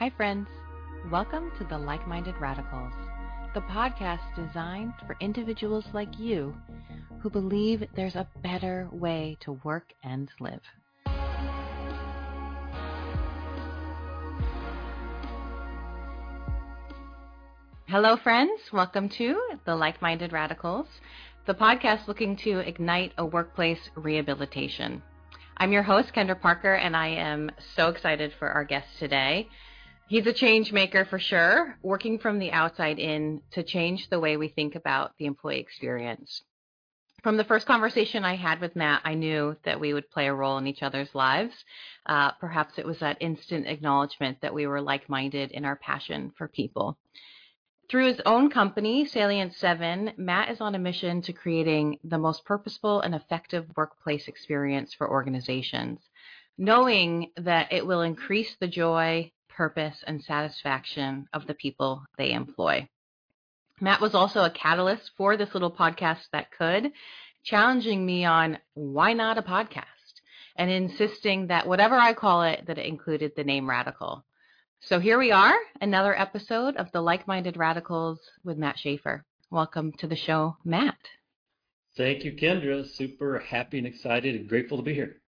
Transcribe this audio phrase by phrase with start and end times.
[0.00, 0.48] Hi, friends.
[1.12, 2.92] Welcome to the Like Minded Radicals,
[3.54, 6.52] the podcast designed for individuals like you
[7.20, 10.62] who believe there's a better way to work and live.
[17.86, 18.62] Hello, friends.
[18.72, 20.88] Welcome to the Like Minded Radicals,
[21.46, 25.04] the podcast looking to ignite a workplace rehabilitation.
[25.56, 29.48] I'm your host, Kendra Parker, and I am so excited for our guest today.
[30.06, 34.36] He's a change maker for sure, working from the outside in to change the way
[34.36, 36.42] we think about the employee experience.
[37.22, 40.34] From the first conversation I had with Matt, I knew that we would play a
[40.34, 41.54] role in each other's lives.
[42.04, 46.32] Uh, perhaps it was that instant acknowledgement that we were like minded in our passion
[46.36, 46.98] for people.
[47.88, 52.44] Through his own company, Salient 7, Matt is on a mission to creating the most
[52.44, 56.00] purposeful and effective workplace experience for organizations,
[56.58, 62.88] knowing that it will increase the joy, purpose, and satisfaction of the people they employ.
[63.80, 66.92] Matt was also a catalyst for this little podcast that could,
[67.44, 69.84] challenging me on why not a podcast
[70.56, 74.24] and insisting that whatever I call it, that it included the name radical.
[74.80, 79.24] So here we are, another episode of the Like Minded Radicals with Matt Shaffer.
[79.50, 80.98] Welcome to the show, Matt.
[81.96, 82.86] Thank you, Kendra.
[82.86, 85.20] Super happy and excited and grateful to be here.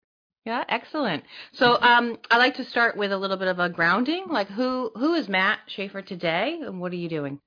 [0.45, 1.25] Yeah, excellent.
[1.53, 4.27] So um, I like to start with a little bit of a grounding.
[4.29, 7.41] Like, who who is Matt Shaffer today, and what are you doing?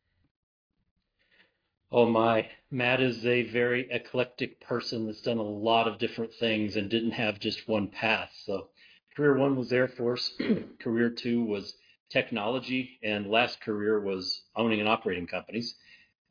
[1.91, 6.75] Oh my, Matt is a very eclectic person that's done a lot of different things
[6.75, 8.31] and didn't have just one path.
[8.45, 8.69] So,
[9.15, 10.33] career one was Air Force,
[10.79, 11.75] career two was
[12.09, 15.75] technology, and last career was owning and operating companies.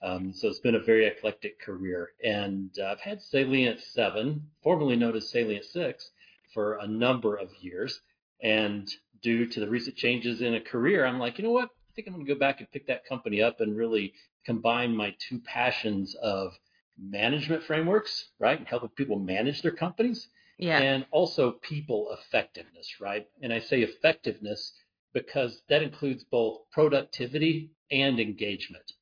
[0.03, 2.11] Um, so it's been a very eclectic career.
[2.23, 6.11] And uh, I've had Salient 7, formerly known as Salient 6,
[6.57, 8.01] for a number of years.
[8.43, 8.91] And
[9.23, 11.69] due to the recent changes in a career, I'm like, you know what?
[11.69, 14.15] I think I'm going to go back and pick that company up and really
[14.47, 16.55] combine my two passions of
[16.99, 18.59] management frameworks, right?
[18.59, 20.29] And helping people manage their companies.
[20.59, 20.79] Yeah.
[20.79, 23.27] And also people effectiveness, right?
[23.43, 24.73] And I say effectiveness
[25.13, 28.93] because that includes both productivity and engagement.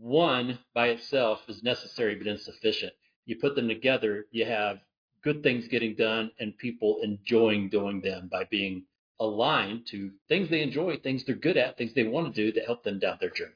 [0.00, 2.92] One by itself is necessary but insufficient.
[3.24, 4.80] You put them together, you have
[5.24, 8.84] good things getting done and people enjoying doing them by being
[9.20, 12.66] aligned to things they enjoy, things they're good at, things they want to do that
[12.66, 13.54] help them down their journey.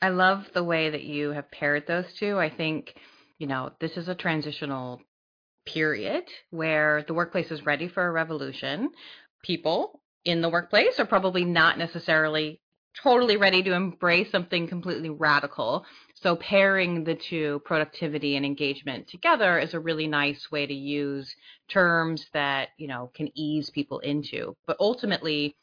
[0.00, 2.38] I love the way that you have paired those two.
[2.38, 2.94] I think,
[3.38, 5.00] you know, this is a transitional
[5.66, 8.90] period where the workplace is ready for a revolution.
[9.44, 12.60] People in the workplace are probably not necessarily
[13.00, 15.84] totally ready to embrace something completely radical.
[16.14, 21.34] So pairing the two, productivity and engagement together is a really nice way to use
[21.68, 24.56] terms that, you know, can ease people into.
[24.66, 25.56] But ultimately,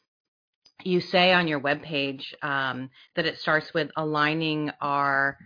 [0.82, 5.38] you say on your webpage um, that it starts with aligning our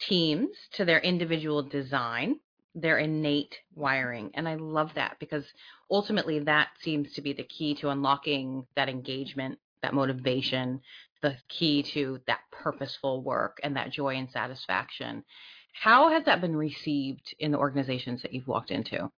[0.00, 2.36] teams to their individual design
[2.74, 4.30] their innate wiring.
[4.34, 5.44] And I love that because
[5.90, 10.80] ultimately that seems to be the key to unlocking that engagement, that motivation,
[11.22, 15.24] the key to that purposeful work and that joy and satisfaction.
[15.72, 19.10] How has that been received in the organizations that you've walked into?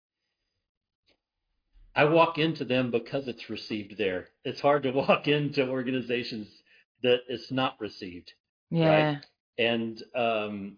[1.94, 4.28] I walk into them because it's received there.
[4.44, 6.48] It's hard to walk into organizations
[7.02, 8.32] that it's not received.
[8.70, 9.14] Yeah.
[9.14, 9.26] Right?
[9.58, 10.76] And um,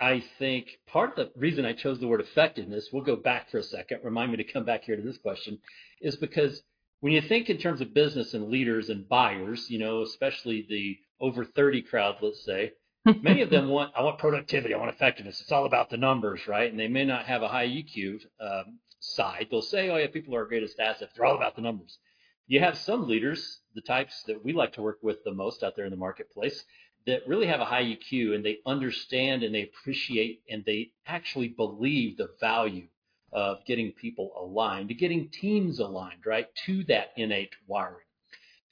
[0.00, 3.58] I think part of the reason I chose the word effectiveness, we'll go back for
[3.58, 5.58] a second, remind me to come back here to this question,
[6.00, 6.62] is because
[7.04, 10.96] when you think in terms of business and leaders and buyers, you know, especially the
[11.20, 12.72] over 30 crowd, let's say,
[13.20, 15.38] many of them want, I want productivity, I want effectiveness.
[15.42, 16.70] It's all about the numbers, right?
[16.70, 19.48] And they may not have a high EQ um, side.
[19.50, 21.10] They'll say, oh, yeah, people are our greatest asset.
[21.14, 21.98] They're all about the numbers.
[22.46, 25.76] You have some leaders, the types that we like to work with the most out
[25.76, 26.64] there in the marketplace,
[27.06, 31.48] that really have a high EQ and they understand and they appreciate and they actually
[31.48, 32.86] believe the value
[33.34, 38.06] of getting people aligned, to getting teams aligned, right, to that innate wiring.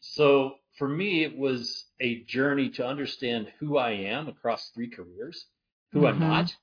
[0.01, 5.47] So for me, it was a journey to understand who I am across three careers,
[5.93, 6.07] who mm-hmm.
[6.07, 6.57] I'm not,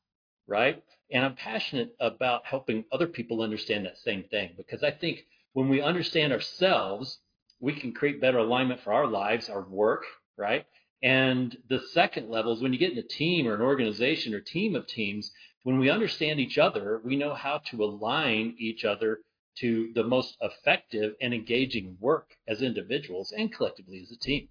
[0.48, 0.84] right?
[1.12, 5.70] And I'm passionate about helping other people understand that same thing because I think when
[5.70, 7.20] we understand ourselves,
[7.60, 10.06] we can create better alignment for our lives, our work,
[10.38, 10.66] right?
[11.02, 14.40] And the second level is when you get in a team or an organization or
[14.40, 15.32] team of teams,
[15.64, 19.20] when we understand each other, we know how to align each other
[19.58, 24.48] to the most effective and engaging work as individuals and collectively as a team.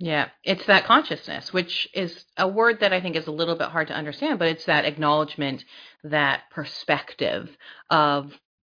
[0.00, 3.70] Yeah, it's that consciousness, which is a word that I think is a little bit
[3.70, 5.64] hard to understand, but it's that acknowledgement,
[6.04, 7.48] that perspective
[7.90, 8.32] of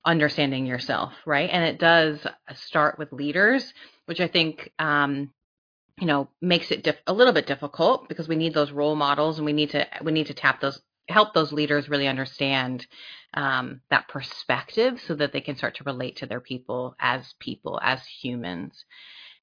[0.04, 1.50] understanding yourself, right?
[1.50, 2.24] And it does
[2.54, 3.74] start with leaders,
[4.06, 5.32] which I think um,
[5.98, 9.38] you know makes it diff- a little bit difficult because we need those role models
[9.38, 12.86] and we need to we need to tap those help those leaders really understand
[13.34, 17.78] um, that perspective so that they can start to relate to their people as people
[17.82, 18.84] as humans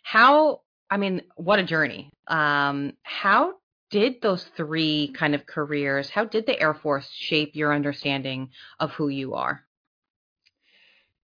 [0.01, 3.53] how i mean what a journey um, how
[3.91, 8.91] did those three kind of careers how did the air force shape your understanding of
[8.91, 9.65] who you are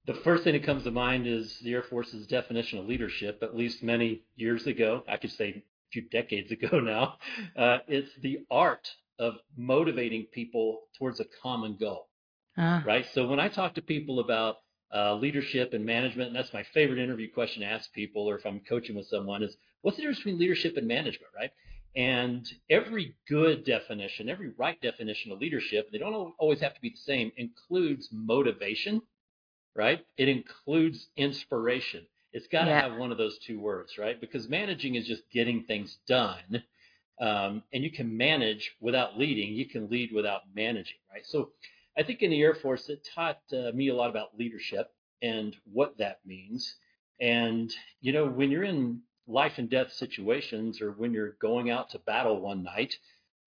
[0.07, 3.55] the first thing that comes to mind is the Air Force's definition of leadership, at
[3.55, 5.03] least many years ago.
[5.07, 7.17] I could say a few decades ago now.
[7.55, 12.07] Uh, it's the art of motivating people towards a common goal,
[12.57, 12.81] uh.
[12.85, 13.05] right?
[13.13, 14.57] So when I talk to people about
[14.93, 18.45] uh, leadership and management, and that's my favorite interview question to ask people, or if
[18.45, 21.51] I'm coaching with someone, is what's the difference between leadership and management, right?
[21.95, 26.89] And every good definition, every right definition of leadership, they don't always have to be
[26.89, 29.01] the same, includes motivation
[29.75, 30.05] right?
[30.17, 32.05] It includes inspiration.
[32.33, 32.81] It's got to yeah.
[32.81, 34.19] have one of those two words, right?
[34.19, 36.63] Because managing is just getting things done.
[37.19, 39.53] Um, and you can manage without leading.
[39.53, 41.25] You can lead without managing, right?
[41.25, 41.51] So
[41.97, 44.91] I think in the Air Force, it taught uh, me a lot about leadership
[45.21, 46.75] and what that means.
[47.19, 51.91] And, you know, when you're in life and death situations or when you're going out
[51.91, 52.95] to battle one night,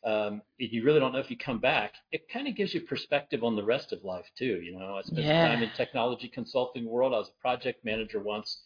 [0.05, 3.43] um, you really don't know if you come back, it kind of gives you perspective
[3.43, 4.61] on the rest of life too.
[4.63, 5.49] You know, I spent yeah.
[5.49, 7.15] time in technology consulting world.
[7.15, 8.63] I was a project manager once,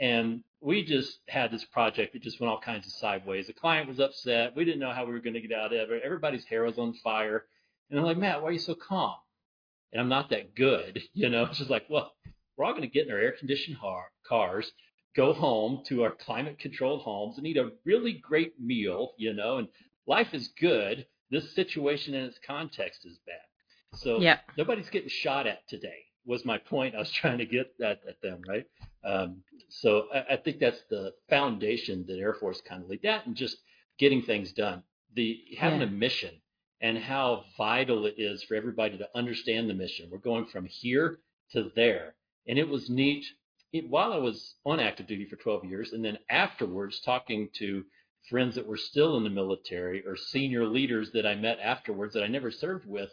[0.00, 3.46] and we just had this project that just went all kinds of sideways.
[3.46, 4.56] The client was upset.
[4.56, 6.02] We didn't know how we were going to get out of it.
[6.02, 7.44] Everybody's hair was on fire,
[7.90, 9.16] and I'm like, Matt, why are you so calm?
[9.92, 11.44] And I'm not that good, you know.
[11.44, 12.12] It's just like, well,
[12.56, 13.76] we're all going to get in our air conditioned
[14.26, 14.72] cars,
[15.14, 19.58] go home to our climate controlled homes, and eat a really great meal, you know,
[19.58, 19.68] and
[20.06, 21.06] life is good.
[21.30, 23.98] This situation in its context is bad.
[23.98, 24.38] So yeah.
[24.56, 28.20] nobody's getting shot at today was my point I was trying to get at, at
[28.22, 28.66] them, right?
[29.04, 33.26] Um, so I, I, think that's the foundation that Air Force kind of laid that
[33.26, 33.56] and just
[33.98, 34.82] getting things done.
[35.14, 35.86] The having yeah.
[35.86, 36.34] a mission
[36.80, 40.08] and how vital it is for everybody to understand the mission.
[40.10, 41.18] We're going from here
[41.52, 42.14] to there.
[42.46, 43.24] And it was neat
[43.72, 47.84] it, while I was on active duty for 12 years and then afterwards talking to
[48.28, 52.22] friends that were still in the military or senior leaders that I met afterwards that
[52.22, 53.10] I never served with,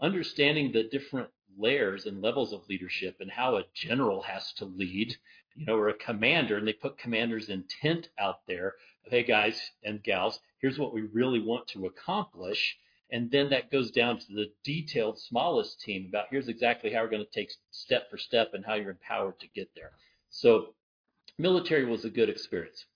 [0.00, 1.28] understanding the different
[1.58, 5.16] layers and levels of leadership and how a general has to lead,
[5.54, 8.74] you know, or a commander, and they put commander's intent out there
[9.04, 12.76] of, hey guys and gals, here's what we really want to accomplish.
[13.10, 17.10] And then that goes down to the detailed smallest team about here's exactly how we're
[17.10, 19.92] going to take step for step and how you're empowered to get there.
[20.30, 20.74] So
[21.38, 22.86] military was a good experience.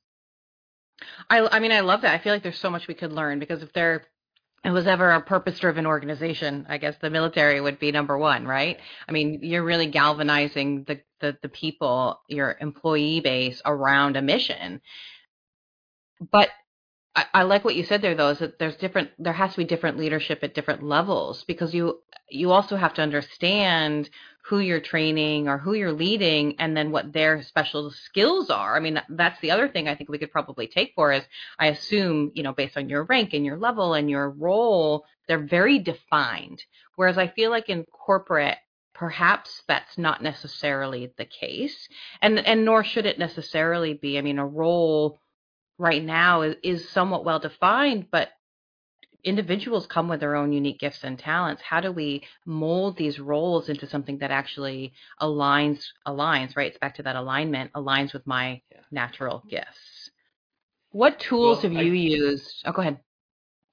[1.31, 2.15] I, I mean, I love that.
[2.15, 4.03] I feel like there's so much we could learn because if there
[4.65, 8.47] it was ever a purpose driven organization, I guess the military would be number one,
[8.47, 8.79] right?
[9.09, 14.81] I mean, you're really galvanizing the, the, the people, your employee base around a mission.
[16.33, 16.49] But
[17.15, 19.59] I, I like what you said there though, is that there's different there has to
[19.59, 22.01] be different leadership at different levels because you
[22.31, 24.11] you also have to understand
[24.49, 28.77] who you're training or who you're leading and then what their special skills are.
[28.77, 31.23] I mean, that's the other thing I think we could probably take for is
[31.59, 35.39] I assume, you know, based on your rank and your level and your role, they're
[35.47, 36.63] very defined.
[36.97, 38.57] Whereas I feel like in corporate,
[38.95, 41.89] perhaps that's not necessarily the case.
[42.23, 44.19] And and nor should it necessarily be.
[44.19, 45.19] I mean, a role
[45.79, 48.31] right now is, is somewhat well defined, but
[49.25, 51.63] individuals come with their own unique gifts and talents.
[51.63, 56.69] How do we mold these roles into something that actually aligns aligns, right?
[56.69, 58.81] It's back to that alignment, aligns with my yeah.
[58.91, 60.11] natural gifts.
[60.91, 62.63] What tools well, have you I, used?
[62.65, 62.99] Oh, go ahead.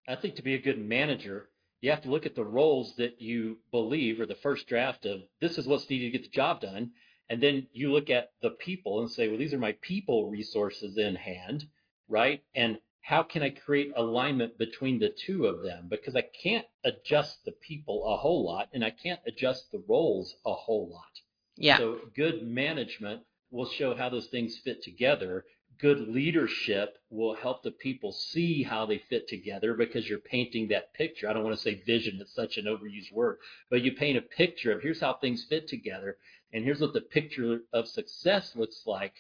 [0.08, 1.50] I think to be a good manager,
[1.82, 5.22] you have to look at the roles that you believe are the first draft of
[5.40, 6.92] this is what's needed to get the job done.
[7.30, 10.98] And then you look at the people and say, well, these are my people resources
[10.98, 11.66] in hand
[12.08, 12.44] right?
[12.56, 15.88] And how can I create alignment between the two of them?
[15.90, 20.36] Because I can't adjust the people a whole lot and I can't adjust the roles
[20.46, 21.22] a whole lot.
[21.56, 21.78] Yeah.
[21.78, 23.22] So good management
[23.52, 25.46] will show how those things fit together.
[25.78, 30.94] Good leadership will help the people see how they fit together because you're painting that
[30.96, 31.30] picture.
[31.30, 33.38] I don't want to say vision, it's such an overused word,
[33.70, 36.18] but you paint a picture of here's how things fit together
[36.52, 39.14] and here's what the picture of success looks like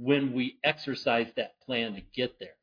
[0.00, 2.54] when we exercise that plan to get there.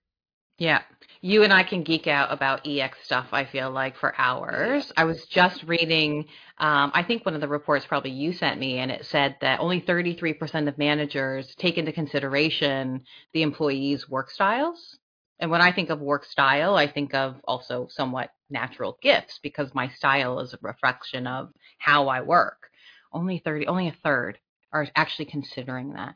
[0.60, 0.82] Yeah.
[1.22, 4.92] You and I can geek out about EX stuff, I feel like, for hours.
[4.96, 6.26] I was just reading,
[6.60, 9.60] um, I think one of the reports probably you sent me, and it said that
[9.60, 15.00] only 33% of managers take into consideration the employees' work styles.
[15.40, 19.74] And when I think of work style, I think of also somewhat natural gifts because
[19.74, 22.70] my style is a reflection of how I work
[23.14, 24.40] only 30, only a third
[24.72, 26.16] are actually considering that.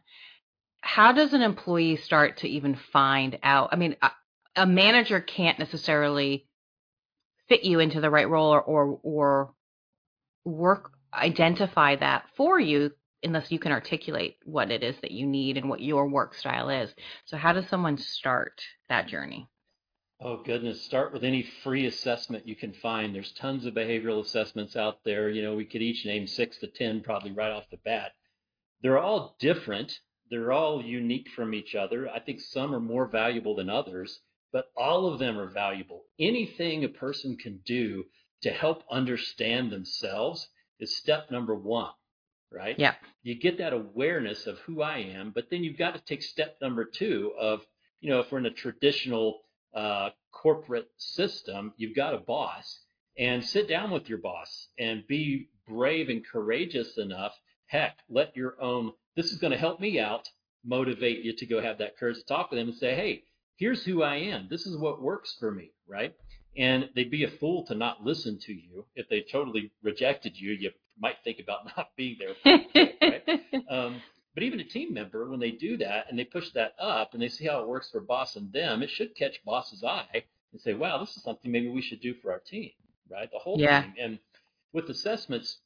[0.88, 3.70] How does an employee start to even find out?
[3.74, 4.10] I mean, a,
[4.56, 6.48] a manager can't necessarily
[7.50, 9.53] fit you into the right role or, or, or
[10.46, 12.91] work identify that for you
[13.22, 16.70] unless you can articulate what it is that you need and what your work style
[16.70, 16.89] is.
[17.25, 19.50] So how does someone start that journey?
[20.22, 23.13] Oh goodness, start with any free assessment you can find.
[23.13, 25.29] There's tons of behavioral assessments out there.
[25.29, 28.13] You know, we could each name 6 to 10 probably right off the bat.
[28.82, 30.00] They're all different.
[30.29, 32.10] They're all unique from each other.
[32.10, 34.19] I think some are more valuable than others,
[34.51, 36.03] but all of them are valuable.
[36.19, 38.05] Anything a person can do
[38.43, 40.48] to help understand themselves
[40.79, 41.91] is step number 1
[42.51, 42.77] right?
[42.77, 42.96] Yeah.
[43.24, 46.57] You get that awareness of who I am, but then you've got to take step
[46.62, 47.62] number two of,
[48.00, 49.41] you know, if we're in a traditional
[49.74, 52.79] uh, corporate system, you've got a boss
[53.17, 57.34] and sit down with your boss and be brave and courageous enough.
[57.67, 60.29] Heck, let your own, this is going to help me out,
[60.65, 63.24] motivate you to go have that courage to talk with them and say, hey,
[63.57, 64.47] here's who I am.
[64.50, 66.13] This is what works for me, right?
[66.57, 68.86] And they'd be a fool to not listen to you.
[68.95, 72.36] If they totally rejected you, you might think about not being there.
[73.01, 73.39] right?
[73.69, 74.01] um,
[74.33, 77.21] but even a team member, when they do that and they push that up and
[77.21, 80.62] they see how it works for boss and them, it should catch boss's eye and
[80.62, 82.69] say, wow, this is something maybe we should do for our team,
[83.12, 83.29] right?
[83.31, 83.81] The whole yeah.
[83.81, 83.93] team.
[84.00, 84.19] And
[84.74, 85.57] with assessments,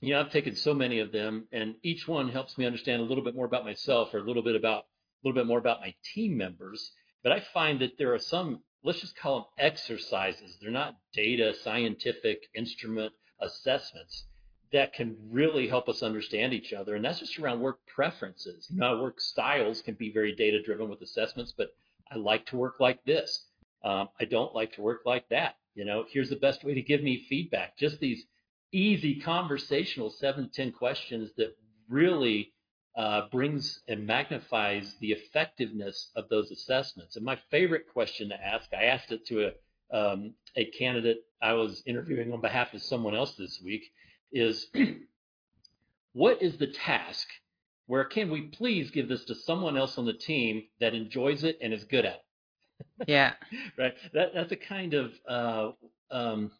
[0.00, 3.04] you know, I've taken so many of them, and each one helps me understand a
[3.04, 5.80] little bit more about myself or a little bit about a little bit more about
[5.80, 6.92] my team members.
[7.22, 10.56] But I find that there are some, let's just call them exercises.
[10.60, 14.24] They're not data scientific instrument assessments
[14.72, 16.94] that can really help us understand each other.
[16.94, 18.68] And that's just around work preferences.
[18.70, 21.74] You know, work styles can be very data driven with assessments, but
[22.10, 23.46] I like to work like this.
[23.82, 25.56] Um, I don't like to work like that.
[25.74, 27.78] You know, here's the best way to give me feedback.
[27.78, 28.24] Just these
[28.72, 31.56] easy conversational seven to 10 questions that
[31.88, 32.52] really
[32.96, 37.16] uh, brings and magnifies the effectiveness of those assessments.
[37.16, 39.50] And my favorite question to ask, I asked it to
[39.92, 43.84] a, um, a candidate I was interviewing on behalf of someone else this week
[44.32, 44.66] is
[46.12, 47.28] what is the task
[47.88, 51.58] where can we please give this to someone else on the team that enjoys it
[51.62, 52.20] and is good at
[53.00, 53.08] it?
[53.08, 53.32] Yeah.
[53.78, 53.94] right.
[54.12, 55.70] That that's a kind of uh,
[56.10, 56.52] um,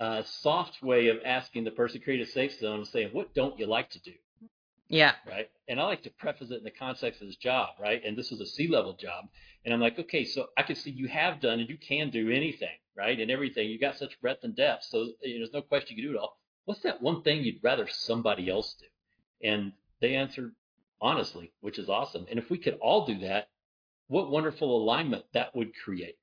[0.00, 3.58] uh, soft way of asking the person create a safe zone and saying, what don't
[3.58, 4.12] you like to do?
[4.88, 5.14] Yeah.
[5.26, 5.50] Right.
[5.68, 8.02] And I like to preface it in the context of this job, right?
[8.04, 9.26] And this was a C level job.
[9.64, 12.30] And I'm like, okay, so I can see you have done and you can do
[12.30, 13.18] anything, right?
[13.18, 13.68] And everything.
[13.68, 14.84] You got such breadth and depth.
[14.84, 16.38] So you know, there's no question you can do it all
[16.68, 19.48] what's that one thing you'd rather somebody else do?
[19.48, 20.52] And they answered
[21.00, 22.26] honestly, which is awesome.
[22.28, 23.48] And if we could all do that,
[24.08, 26.18] what wonderful alignment that would create.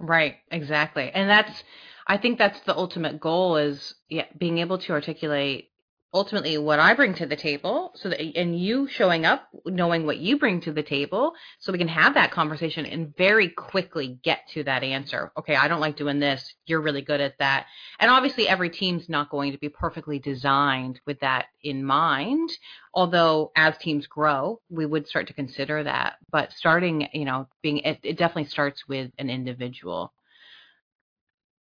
[0.00, 1.10] Right, exactly.
[1.12, 1.62] And that's
[2.06, 5.70] I think that's the ultimate goal is yeah, being able to articulate
[6.12, 10.16] ultimately what I bring to the table so that and you showing up knowing what
[10.16, 14.48] you bring to the table so we can have that conversation and very quickly get
[14.54, 15.32] to that answer.
[15.38, 16.54] Okay, I don't like doing this.
[16.66, 17.66] You're really good at that.
[18.00, 22.50] And obviously every team's not going to be perfectly designed with that in mind.
[22.94, 26.14] Although as teams grow, we would start to consider that.
[26.30, 30.14] But starting, you know, being it, it definitely starts with an individual.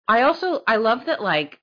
[0.08, 1.60] I also I love that like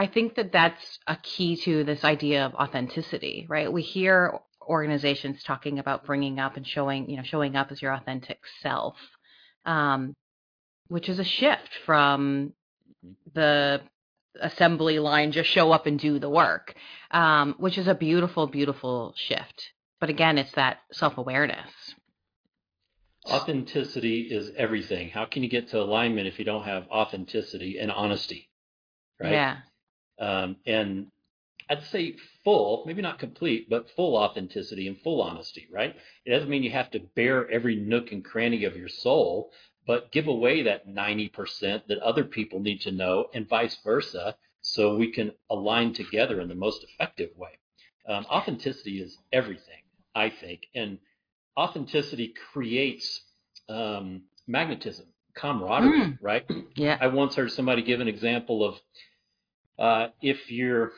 [0.00, 3.70] I think that that's a key to this idea of authenticity, right?
[3.70, 7.92] We hear organizations talking about bringing up and showing, you know, showing up as your
[7.92, 8.96] authentic self,
[9.66, 10.14] um,
[10.88, 12.54] which is a shift from
[13.34, 13.82] the
[14.40, 16.74] assembly line, just show up and do the work,
[17.10, 19.70] um, which is a beautiful, beautiful shift.
[20.00, 21.70] But again, it's that self awareness.
[23.30, 25.10] Authenticity is everything.
[25.10, 28.48] How can you get to alignment if you don't have authenticity and honesty?
[29.20, 29.32] Right?
[29.32, 29.56] Yeah
[30.20, 31.06] um, and
[31.70, 35.94] I'd say full, maybe not complete, but full authenticity and full honesty, right?
[36.24, 39.52] It doesn't mean you have to bear every nook and cranny of your soul,
[39.86, 44.96] but give away that 90% that other people need to know and vice versa so
[44.96, 47.58] we can align together in the most effective way.
[48.08, 49.82] Um, authenticity is everything,
[50.14, 50.62] I think.
[50.74, 50.98] And
[51.56, 53.22] authenticity creates
[53.68, 56.18] um, magnetism, camaraderie, mm.
[56.20, 56.44] right?
[56.74, 56.98] Yeah.
[57.00, 58.74] I once heard somebody give an example of
[59.80, 60.92] uh, if you're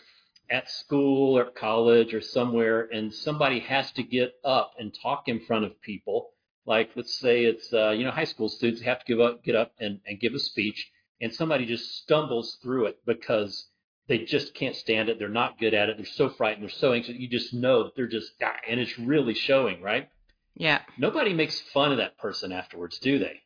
[0.50, 5.40] at school or college or somewhere and somebody has to get up and talk in
[5.40, 6.30] front of people,
[6.66, 9.56] like let's say it's uh, you know high school students have to give up, get
[9.56, 13.68] up and, and give a speech, and somebody just stumbles through it because
[14.08, 15.18] they just can't stand it.
[15.18, 15.96] They're not good at it.
[15.96, 16.62] They're so frightened.
[16.62, 17.14] They're so anxious.
[17.16, 18.32] You just know that they're just
[18.68, 20.08] and it's really showing, right?
[20.54, 20.80] Yeah.
[20.98, 23.40] Nobody makes fun of that person afterwards, do they?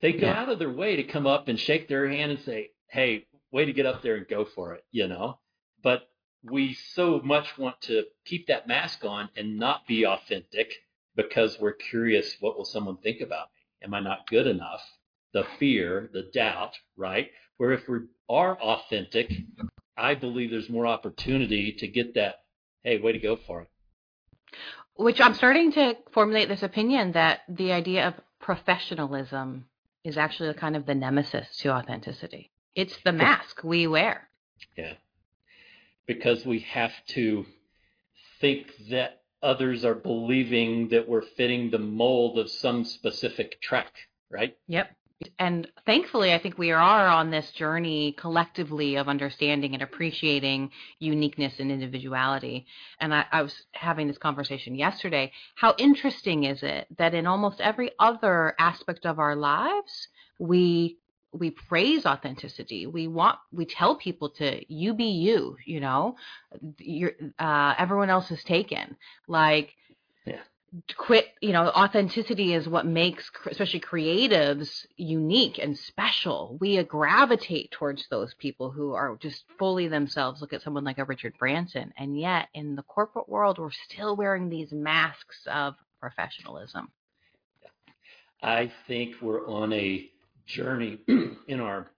[0.00, 0.40] They go yeah.
[0.40, 3.64] out of their way to come up and shake their hand and say, "Hey, way
[3.64, 5.38] to get up there and go for it, you know.
[5.82, 6.08] But
[6.42, 10.72] we so much want to keep that mask on and not be authentic
[11.16, 13.86] because we're curious what will someone think about me?
[13.86, 14.82] Am I not good enough?
[15.32, 17.30] The fear, the doubt, right?
[17.56, 19.32] Where if we are authentic,
[19.96, 22.36] I believe there's more opportunity to get that,
[22.82, 23.68] hey, way to go for it.
[24.94, 29.66] Which I'm starting to formulate this opinion that the idea of professionalism
[30.04, 32.50] is actually kind of the nemesis to authenticity.
[32.78, 34.28] It's the mask we wear.
[34.76, 34.92] Yeah.
[36.06, 37.44] Because we have to
[38.40, 43.92] think that others are believing that we're fitting the mold of some specific track,
[44.30, 44.56] right?
[44.68, 44.92] Yep.
[45.40, 50.70] And thankfully, I think we are on this journey collectively of understanding and appreciating
[51.00, 52.64] uniqueness and individuality.
[53.00, 55.32] And I, I, was having this conversation yesterday.
[55.56, 60.06] How interesting is it that in almost every other aspect of our lives,
[60.38, 60.98] we
[61.32, 62.86] we praise authenticity.
[62.86, 65.56] We want we tell people to you be you.
[65.64, 66.16] You know,
[67.38, 68.96] uh, everyone else is taken.
[69.26, 69.74] Like,
[70.24, 70.40] yeah.
[70.96, 71.26] quit.
[71.40, 76.56] You know, authenticity is what makes especially creatives unique and special.
[76.60, 80.40] We gravitate towards those people who are just fully themselves.
[80.40, 84.16] Look at someone like a Richard Branson, and yet in the corporate world, we're still
[84.16, 86.90] wearing these masks of professionalism.
[88.40, 90.08] I think we're on a
[90.48, 90.98] journey
[91.46, 91.90] in our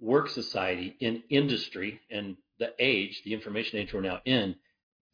[0.00, 4.56] work society, in industry, and the age, the information age we're now in,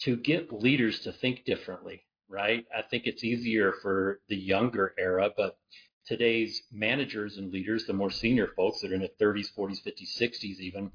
[0.01, 2.65] to get leaders to think differently, right?
[2.75, 5.59] I think it's easier for the younger era, but
[6.07, 10.19] today's managers and leaders, the more senior folks that are in their 30s, 40s, 50s,
[10.19, 10.91] 60s, even,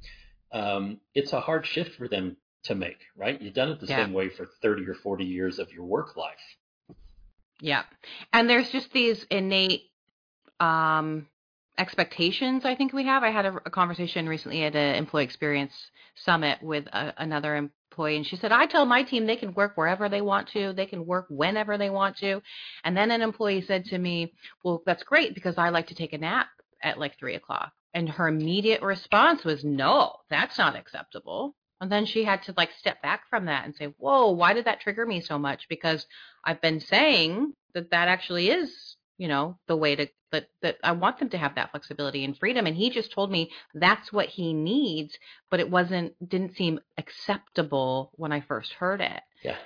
[0.52, 3.40] um, it's a hard shift for them to make, right?
[3.42, 4.04] You've done it the yeah.
[4.04, 6.96] same way for 30 or 40 years of your work life.
[7.60, 7.84] Yeah.
[8.32, 9.84] And there's just these innate
[10.60, 11.28] um,
[11.78, 13.24] expectations I think we have.
[13.24, 15.74] I had a, a conversation recently at an employee experience
[16.16, 19.74] summit with a, another employee, and she said, I tell my team they can work
[19.76, 22.42] wherever they want to, they can work whenever they want to.
[22.84, 26.14] And then an employee said to me, Well, that's great because I like to take
[26.14, 26.48] a nap
[26.82, 27.72] at like three o'clock.
[27.94, 31.56] And her immediate response was, No, that's not acceptable.
[31.82, 34.66] And then she had to like step back from that and say, Whoa, why did
[34.66, 35.68] that trigger me so much?
[35.70, 36.06] Because
[36.44, 40.94] I've been saying that that actually is you know the way to that that I
[40.94, 44.28] want them to have that flexibility and freedom and he just told me that's what
[44.28, 45.18] he needs
[45.50, 49.22] but it wasn't didn't seem acceptable when I first heard it.
[49.44, 49.58] Yeah.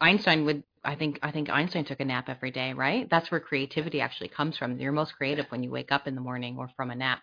[0.00, 3.08] Einstein would I think I think Einstein took a nap every day, right?
[3.10, 4.78] That's where creativity actually comes from.
[4.78, 7.22] You're most creative when you wake up in the morning or from a nap.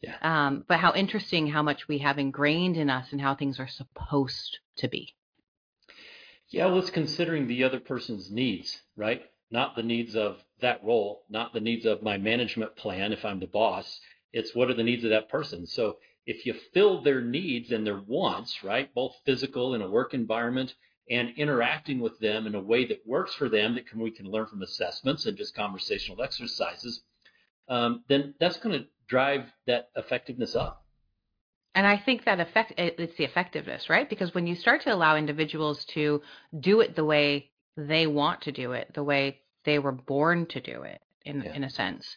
[0.00, 0.16] Yeah.
[0.22, 3.68] Um, but how interesting how much we have ingrained in us and how things are
[3.68, 5.14] supposed to be.
[6.48, 9.22] Yeah, well, it's considering the other person's needs, right?
[9.52, 13.38] Not the needs of that role, not the needs of my management plan if I'm
[13.38, 14.00] the boss.
[14.32, 15.66] It's what are the needs of that person.
[15.66, 20.14] So if you fill their needs and their wants, right, both physical in a work
[20.14, 20.74] environment
[21.10, 24.26] and interacting with them in a way that works for them, that can, we can
[24.26, 27.02] learn from assessments and just conversational exercises,
[27.68, 30.86] um, then that's going to drive that effectiveness up.
[31.74, 34.08] And I think that effect it's the effectiveness, right?
[34.08, 36.22] Because when you start to allow individuals to
[36.58, 40.60] do it the way they want to do it, the way they were born to
[40.60, 41.54] do it in yeah.
[41.54, 42.16] in a sense.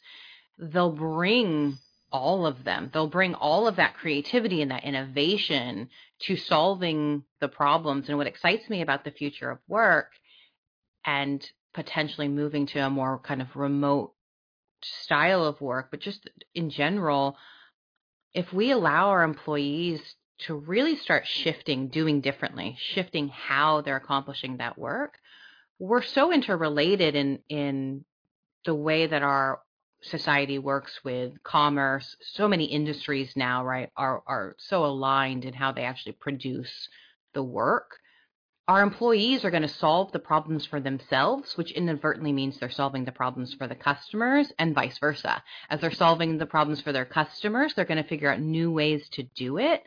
[0.57, 1.77] They'll bring
[2.11, 2.89] all of them.
[2.93, 5.89] They'll bring all of that creativity and that innovation
[6.19, 10.11] to solving the problems and what excites me about the future of work
[11.05, 14.13] and potentially moving to a more kind of remote
[14.81, 15.89] style of work.
[15.91, 17.37] But just in general
[18.35, 20.01] if we allow our employees
[20.37, 25.17] to really start shifting doing differently shifting how they're accomplishing that work
[25.79, 28.05] we're so interrelated in in
[28.65, 29.61] the way that our
[30.01, 32.15] society works with commerce.
[32.21, 36.89] So many industries now right are are so aligned in how they actually produce
[37.33, 37.99] the work.
[38.67, 43.05] Our employees are going to solve the problems for themselves which inadvertently means they're solving
[43.05, 45.43] the problems for the customers and vice versa.
[45.69, 49.07] As they're solving the problems for their customers they're going to figure out new ways
[49.09, 49.83] to do it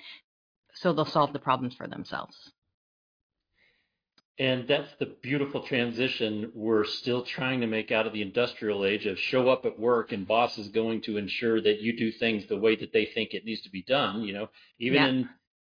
[0.74, 2.52] so they'll solve the problems for themselves
[4.38, 9.04] and that's the beautiful transition we're still trying to make out of the industrial age
[9.06, 12.46] of show up at work and boss is going to ensure that you do things
[12.46, 14.48] the way that they think it needs to be done, you know,
[14.78, 15.08] even yeah.
[15.08, 15.28] in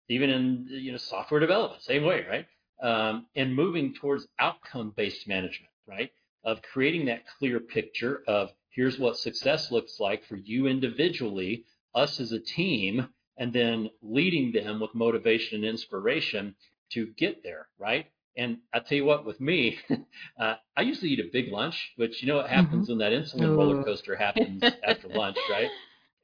[0.10, 2.46] even in you know software development, same way, right?
[2.82, 6.12] Um, and moving towards outcome based management, right?
[6.44, 12.20] Of creating that clear picture of here's what success looks like for you individually, us
[12.20, 16.56] as a team, and then leading them with motivation and inspiration
[16.92, 18.08] to get there, right?
[18.38, 19.78] And I tell you what, with me,
[20.40, 23.00] uh, I usually eat a big lunch, which you know what happens mm-hmm.
[23.00, 23.56] when that insulin Ooh.
[23.56, 25.70] roller coaster happens after lunch, right?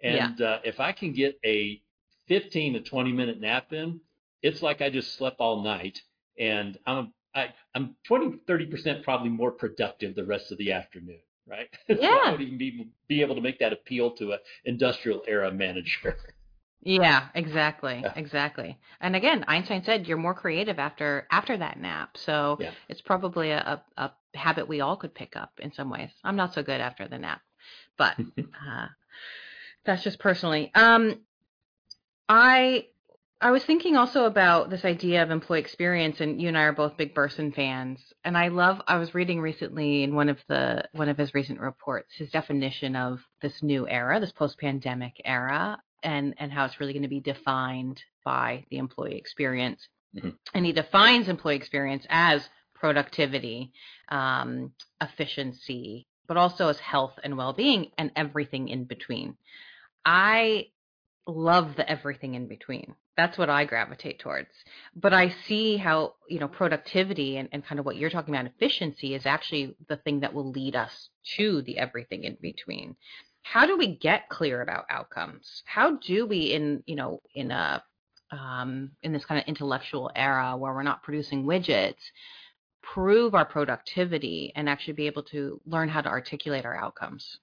[0.04, 0.45] And yeah.
[0.45, 1.82] uh, if I can get a
[2.28, 4.02] 15 to 20 minute nap in,
[4.41, 6.02] it's like I just slept all night
[6.39, 11.69] and I'm I, I'm 20, 30% probably more productive the rest of the afternoon, right?
[11.88, 11.95] Yeah.
[12.02, 15.52] so I would even be, be able to make that appeal to an industrial era
[15.52, 16.17] manager.
[16.83, 18.13] Yeah, exactly, Yeah.
[18.15, 18.79] exactly.
[18.99, 22.17] And again, Einstein said you're more creative after after that nap.
[22.17, 22.71] So Yeah.
[22.89, 26.09] it's probably a, a, a habit we all could pick up in some ways.
[26.23, 27.41] I'm not so good after the nap,
[27.97, 28.87] but uh,
[29.85, 30.71] that's just personally.
[30.73, 31.19] Um,
[32.27, 32.87] I
[33.39, 36.73] I was thinking also about this idea of employee experience, and you and I are
[36.73, 37.99] both big Bersin fans.
[38.23, 38.81] And I love.
[38.87, 42.95] I was reading recently in one of the one of his recent reports his definition
[42.95, 47.19] of this new era, this post-pandemic era, and and how it's really going to be
[47.19, 49.87] defined by the employee experience.
[50.15, 50.37] Mhm.
[50.53, 53.71] And he defines employee experience as productivity,
[54.09, 59.37] um, efficiency, but also as health and well-being, and everything in between.
[60.05, 60.71] I
[61.27, 62.95] love the everything in between.
[63.15, 64.49] That's what I gravitate towards.
[64.95, 68.47] But I see how, you know, productivity and, and kind of what you're talking about,
[68.47, 72.95] efficiency, is actually the thing that will lead us to the everything in between.
[73.43, 75.63] How do we get clear about outcomes?
[75.65, 77.84] How do we in, you know, in a
[78.32, 81.99] um, in this kind of intellectual era where we're not producing widgets,
[82.82, 87.38] prove our productivity and actually be able to learn how to articulate our outcomes?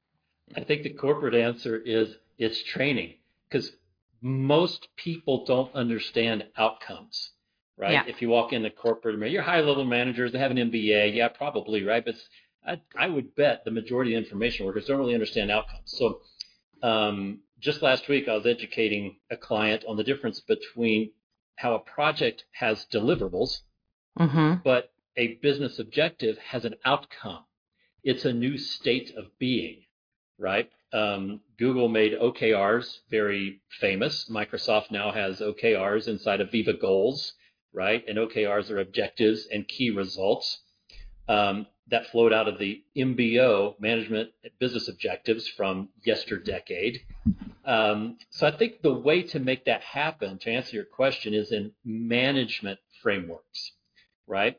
[0.57, 3.15] I think the corporate answer is it's training
[3.49, 3.73] because
[4.21, 7.31] most people don't understand outcomes,
[7.77, 7.93] right?
[7.93, 8.05] Yeah.
[8.07, 11.85] If you walk into corporate, you're high level managers, they have an MBA, yeah, probably,
[11.85, 12.05] right?
[12.05, 12.15] But
[12.67, 15.83] I, I would bet the majority of information workers don't really understand outcomes.
[15.87, 16.21] So
[16.83, 21.11] um, just last week, I was educating a client on the difference between
[21.57, 23.61] how a project has deliverables,
[24.19, 24.55] Mm-hmm.
[24.65, 27.45] but a business objective has an outcome.
[28.03, 29.83] It's a new state of being,
[30.39, 30.69] right?
[30.93, 34.29] Um, Google made OKRs very famous.
[34.29, 37.35] Microsoft now has OKRs inside of Viva Goals,
[37.73, 38.03] right?
[38.09, 40.63] And OKRs are objectives and key results
[41.29, 47.01] um, that flowed out of the MBO, Management Business Objectives, from yesterdecade.
[47.65, 51.53] Um, so I think the way to make that happen, to answer your question, is
[51.53, 53.73] in management frameworks,
[54.27, 54.59] right?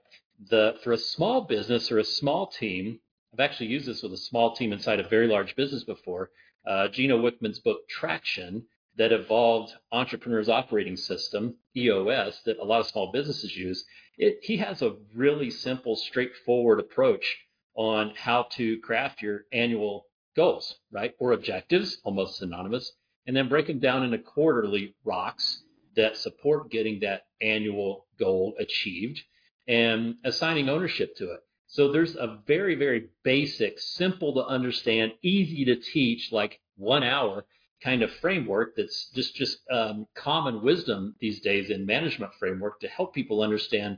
[0.49, 2.99] The for a small business or a small team,
[3.33, 6.31] I've actually used this with a small team inside a very large business before.
[6.65, 8.65] Uh, Gino Wickman's book Traction
[8.97, 13.85] that evolved Entrepreneur's Operating System (EOS) that a lot of small businesses use.
[14.19, 17.38] It, he has a really simple, straightforward approach
[17.73, 22.91] on how to craft your annual goals, right, or objectives, almost synonymous,
[23.25, 25.63] and then break them down into quarterly rocks
[25.95, 29.21] that support getting that annual goal achieved
[29.69, 31.39] and assigning ownership to it.
[31.67, 37.45] So there's a very, very basic, simple to understand, easy to teach, like one hour
[37.83, 42.87] kind of framework that's just just um, common wisdom these days in management framework to
[42.87, 43.97] help people understand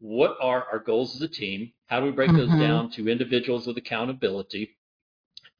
[0.00, 2.60] what are our goals as a team, how do we break those Mhm.
[2.60, 4.76] down to individuals with accountability.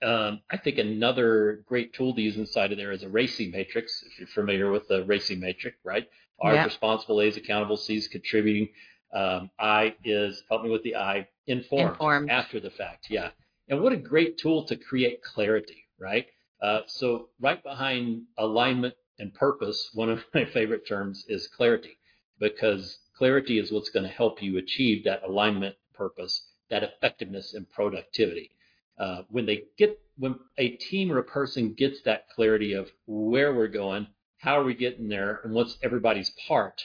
[0.03, 4.03] Um, I think another great tool to use inside of there is a RACI matrix.
[4.03, 6.09] If you're familiar with the RACI matrix, right?
[6.41, 8.69] R is responsible, A is accountable, C is contributing,
[9.15, 12.31] um, I is help me with the I informed, Informed.
[12.31, 13.07] after the fact.
[13.11, 13.31] Yeah,
[13.69, 16.27] and what a great tool to create clarity, right?
[16.63, 21.99] Uh, so right behind alignment and purpose, one of my favorite terms is clarity,
[22.39, 27.69] because clarity is what's going to help you achieve that alignment, purpose, that effectiveness and
[27.71, 28.51] productivity.
[28.99, 33.55] Uh, when they get when a team or a person gets that clarity of where
[33.55, 34.07] we're going,
[34.39, 36.81] how are we getting there, and what's everybody's part,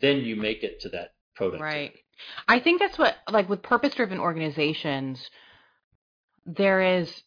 [0.00, 1.62] then you make it to that productivity.
[1.62, 1.94] Right.
[2.48, 5.30] I think that's what like with purpose driven organizations
[6.44, 7.22] there is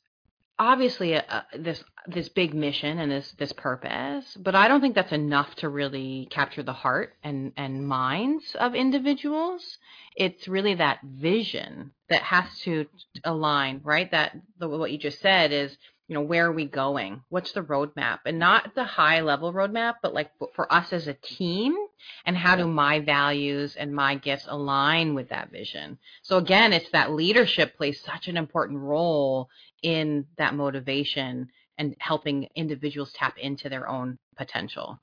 [0.59, 4.95] obviously a, a, this this big mission and this this purpose, but I don't think
[4.95, 9.77] that's enough to really capture the heart and and minds of individuals.
[10.15, 12.85] It's really that vision that has to
[13.23, 14.09] align, right?
[14.11, 15.77] That the, what you just said is
[16.11, 19.95] you know where are we going what's the roadmap and not the high level roadmap
[20.01, 21.73] but like for us as a team
[22.25, 26.91] and how do my values and my gifts align with that vision so again it's
[26.91, 29.47] that leadership plays such an important role
[29.83, 34.99] in that motivation and helping individuals tap into their own potential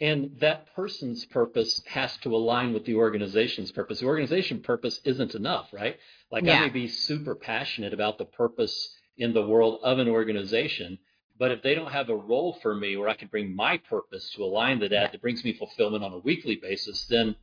[0.00, 4.00] And that person's purpose has to align with the organization's purpose.
[4.00, 5.98] The organization purpose isn't enough, right?
[6.30, 6.58] Like Yeah.
[6.58, 8.74] I may be super passionate about the purpose
[9.16, 10.98] in the world of an organization,
[11.38, 14.30] but if they don't have a role for me where I can bring my purpose
[14.32, 15.10] to align to that, Yeah.
[15.12, 17.36] that brings me fulfillment on a weekly basis, then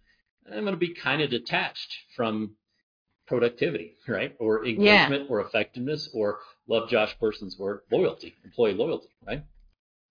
[0.47, 2.55] I'm going to be kind of detached from
[3.27, 4.35] productivity, right?
[4.39, 9.43] Or engagement or effectiveness or love Josh Bersin's word, loyalty, employee loyalty, right?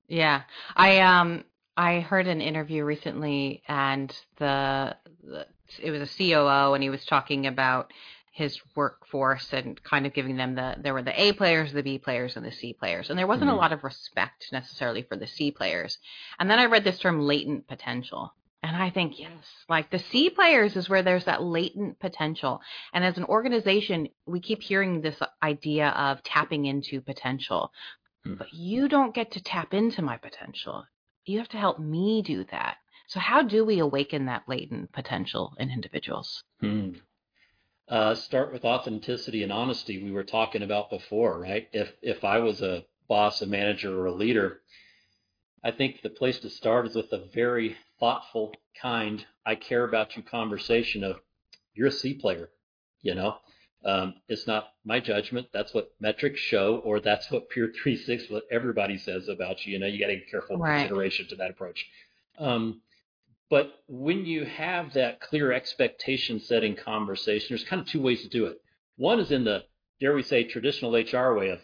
[0.09, 0.43] Yeah,
[0.75, 1.45] I um
[1.77, 5.47] I heard an interview recently, and the, the
[5.83, 7.93] it was a COO, and he was talking about
[8.33, 11.99] his workforce and kind of giving them the there were the A players, the B
[11.99, 13.55] players, and the C players, and there wasn't Mhm.
[13.55, 15.99] a lot of respect necessarily for the C players.
[16.39, 18.33] And then I read this term latent potential.
[18.67, 19.31] And I think, yes,
[19.69, 22.61] like the C players is where there's that latent potential.
[22.93, 27.71] And as an organization, we keep hearing this idea of tapping into potential.
[28.25, 28.35] Hmm.
[28.35, 30.85] But you don't get to tap into my potential.
[31.27, 32.79] You have to help me do that.
[33.07, 36.43] So, how do we awaken that latent potential in individuals?
[36.61, 36.95] Hmm.
[37.89, 40.03] Uh, start with authenticity and honesty.
[40.03, 41.69] We were talking about before, right?
[41.73, 44.63] If if I was a boss, a manager, or a leader,
[45.65, 50.17] I think the place to start is with a very thoughtful, kind, I care about
[50.17, 51.17] you conversation of
[51.75, 52.51] you're a C player,
[53.03, 53.37] you know.
[53.85, 55.49] Um, it's not my judgment.
[55.53, 59.75] That's what metrics show, or that's what Peer 36, what everybody says about you.
[59.75, 60.81] You know, you got to be careful Right.
[60.81, 61.87] consideration to that approach.
[62.39, 62.81] Um,
[63.49, 68.29] but when you have that clear expectation setting conversation, there's kind of two ways to
[68.29, 68.61] do it.
[68.97, 69.65] One is in the,
[70.01, 71.61] dare we say, traditional HR way of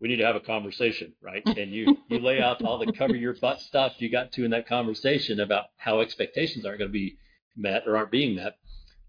[0.00, 1.42] we need to have a conversation, right?
[1.58, 4.50] And you you lay out all the cover your butt stuff you got to in
[4.50, 7.18] that conversation about how expectations aren't going to be
[7.56, 8.56] met or aren't being met.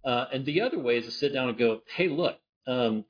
[0.03, 3.03] Uh, and the other way is to sit down and go, hey, look, um,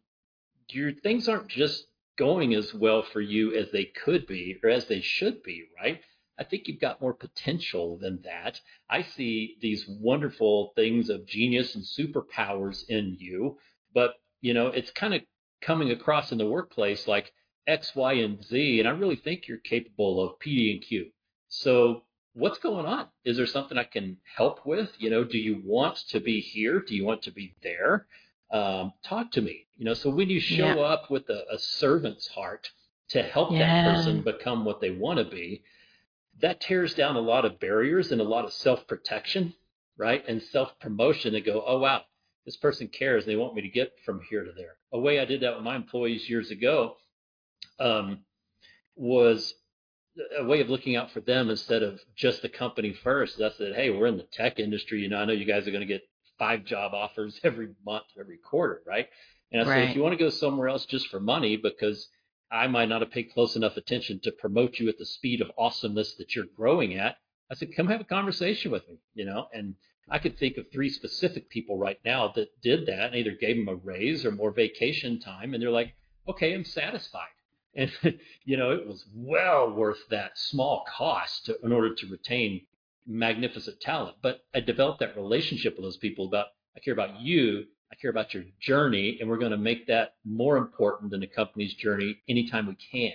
[0.69, 1.85] your things aren't just
[2.17, 6.01] going as well for you as they could be or as they should be, right?
[6.39, 8.59] I think you've got more potential than that.
[8.89, 13.57] I see these wonderful things of genius and superpowers in you,
[13.93, 15.21] but you know, it's kind of
[15.61, 17.31] coming across in the workplace like
[17.67, 21.07] X, Y, and Z, and I really think you're capable of PD and Q.
[21.49, 22.03] So
[22.33, 23.07] what's going on?
[23.25, 24.89] Is there something I can help with?
[24.99, 26.79] You know, do you want to be here?
[26.79, 28.07] Do you want to be there?
[28.51, 29.67] Um, talk to me.
[29.77, 30.85] You know, so when you show Yeah.
[30.85, 32.71] up with a, a servant's heart
[33.09, 35.63] to help that person become what they want to be,
[36.39, 39.53] that tears down a lot of barriers and a lot of self protection,
[39.97, 40.23] right?
[40.27, 42.03] And self promotion and go, oh, wow,
[42.45, 43.25] this person cares.
[43.25, 44.77] They want me to get from here to there.
[44.93, 46.95] A way I did that with my employees years ago
[47.79, 48.19] um,
[48.95, 49.53] was
[50.39, 53.39] a way of looking out for them instead of just the company first.
[53.39, 55.01] I said, hey, we're in the tech industry.
[55.01, 56.01] You know, I know you guys are going to get
[56.39, 59.07] five job offers every month, every quarter, right?
[59.51, 59.89] And I said, Right.
[59.89, 62.07] if you want to go somewhere else just for money, because
[62.51, 65.51] I might not have paid close enough attention to promote you at the speed of
[65.57, 67.17] awesomeness that you're growing at,
[67.51, 69.47] I said, come have a conversation with me, you know?
[69.53, 69.75] And
[70.09, 73.55] I could think of three specific people right now that did that and either gave
[73.57, 75.53] them a raise or more vacation time.
[75.53, 75.93] And they're like,
[76.27, 77.27] okay, I'm satisfied.
[77.77, 77.91] And,
[78.43, 82.61] you know, it was well worth that small cost to, in order to retain
[83.05, 84.17] magnificent talent.
[84.21, 87.65] But I developed that relationship with those people about, I care about you.
[87.91, 89.17] I care about your journey.
[89.21, 93.13] And we're going to make that more important than the company's journey anytime we can.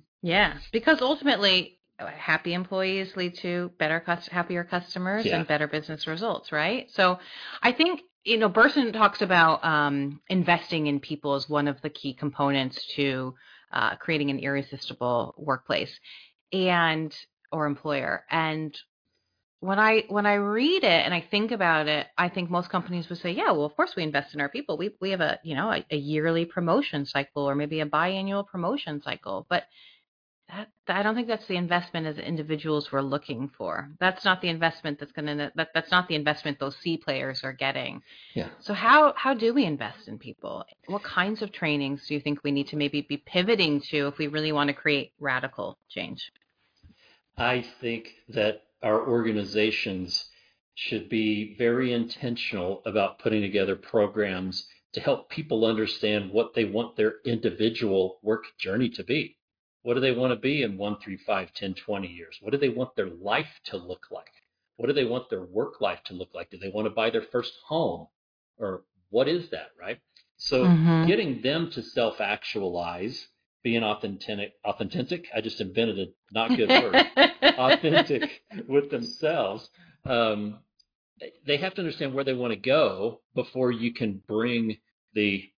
[0.22, 5.36] Yeah, because ultimately, uh, happy employees lead to better, happier customers Yeah.
[5.36, 6.90] and better business results, right?
[6.90, 7.20] So,
[7.62, 11.90] I think you know, Bersin talks about um, investing in people as one of the
[11.90, 13.34] key components to
[13.72, 15.90] uh, creating an irresistible workplace
[16.52, 17.14] and
[17.52, 18.24] or employer.
[18.30, 18.76] And
[19.60, 23.08] when I when I read it and I think about it, I think most companies
[23.08, 24.76] would say, yeah, well, of course we invest in our people.
[24.76, 28.46] We we have a you know a, a yearly promotion cycle or maybe a biannual
[28.46, 29.64] promotion cycle, but
[30.48, 33.90] that, I don't think that's the investment as individuals we're looking for.
[33.98, 37.42] That's not the investment that's going to that, that's not the investment those C players
[37.42, 38.02] are getting.
[38.34, 38.48] Yeah.
[38.60, 40.64] So how how do we invest in people?
[40.86, 44.18] What kinds of trainings do you think we need to maybe be pivoting to if
[44.18, 46.30] we really want to create radical change?
[47.36, 50.30] I think that our organizations
[50.74, 56.96] should be very intentional about putting together programs to help people understand what they want
[56.96, 59.36] their individual work journey to be.
[59.86, 62.38] What do they want to be in one, three, five, 10, 20 years?
[62.40, 64.32] What do they want their life to look like?
[64.78, 66.50] What do they want their work life to look like?
[66.50, 68.08] Do they want to buy their first home?
[68.58, 70.00] Or what is that, right?
[70.38, 71.06] So Mhm.
[71.06, 73.28] getting them to self actualize,
[73.62, 77.06] being authentic, authentic, I just invented a not good word
[77.56, 79.70] authentic with themselves,
[80.04, 80.58] um,
[81.46, 84.78] they have to understand where they want to go before you can bring
[85.14, 85.48] the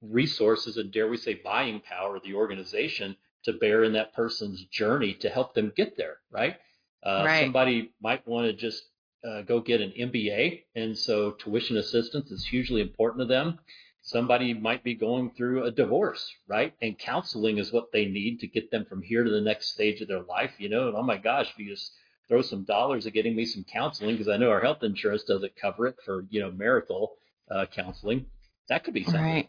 [0.00, 4.64] resources and dare we say buying power of the organization to bear in that person's
[4.64, 6.56] journey to help them get there, right?
[7.02, 7.42] Uh, Right.
[7.42, 8.82] Somebody might want to just
[9.26, 13.58] uh, go get an MBA, and so tuition assistance is hugely important to them.
[14.02, 16.74] Somebody might be going through a divorce, right?
[16.82, 20.02] And counseling is what they need to get them from here to the next stage
[20.02, 20.88] of their life, you know.
[20.88, 21.92] And oh my gosh, if you just
[22.28, 25.56] throw some dollars at getting me some counseling, because I know our health insurance doesn't
[25.56, 27.14] cover it for, you know, marital
[27.50, 28.26] uh, counseling,
[28.68, 29.20] that could be something.
[29.22, 29.48] right.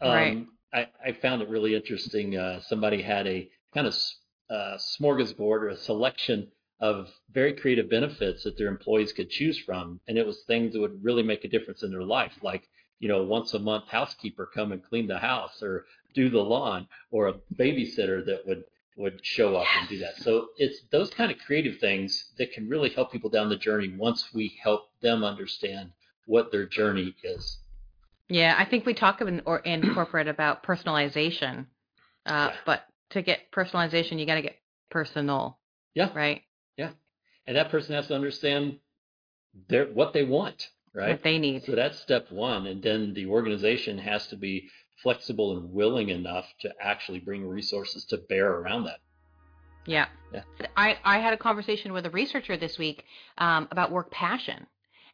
[0.00, 0.46] Um, Right.
[0.72, 2.36] I, I found it really interesting.
[2.36, 3.94] Uh, somebody had a kind of
[4.50, 6.48] uh, smorgasbord or a selection
[6.80, 10.00] of very creative benefits that their employees could choose from.
[10.08, 13.08] And it was things that would really make a difference in their life, like, you
[13.08, 17.28] know, once a month housekeeper come and clean the house or do the lawn or
[17.28, 18.64] a babysitter that would
[18.98, 20.16] would show up and do that.
[20.16, 23.94] So it's those kind of creative things that can really help people down the journey
[23.94, 25.92] once we help them understand
[26.24, 27.58] what their journey is.
[28.28, 31.66] Yeah, I think we talk in, or in corporate about personalization,
[32.26, 32.56] uh, yeah.
[32.64, 34.56] but to get personalization, you got to get
[34.90, 35.58] personal.
[35.94, 36.10] Yeah.
[36.14, 36.42] Right.
[36.76, 36.90] Yeah,
[37.46, 38.78] and that person has to understand
[39.68, 41.10] their what they want, right?
[41.10, 41.64] What they need.
[41.64, 44.68] So that's step one, and then the organization has to be
[45.02, 48.98] flexible and willing enough to actually bring resources to bear around that.
[49.86, 50.06] Yeah.
[50.32, 50.42] yeah.
[50.76, 53.04] I, I had a conversation with a researcher this week
[53.38, 54.66] um, about work passion.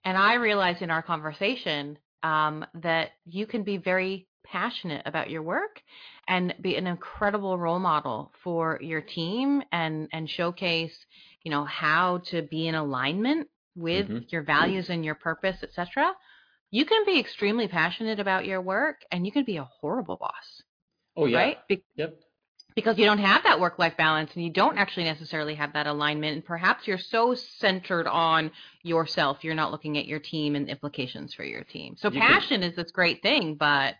[0.04, 5.42] And I realized in our conversation um, that you can be very passionate about your
[5.42, 5.80] work
[6.28, 10.94] and be an incredible role model for your team and, and showcase,
[11.42, 14.18] you know, how to be in alignment with mm-hmm.
[14.28, 16.12] your values and your purpose, etc
[16.72, 20.62] you can be extremely passionate about your work and you can be a horrible boss.
[21.16, 21.38] Oh yeah.
[21.38, 21.58] Right?
[21.68, 22.18] Be- yep.
[22.74, 25.86] Because you don't have that work life balance and you don't actually necessarily have that
[25.86, 28.50] alignment and perhaps you're so centered on
[28.82, 31.96] yourself you're not looking at your team and implications for your team.
[31.98, 33.94] So you passion can, is this great thing, but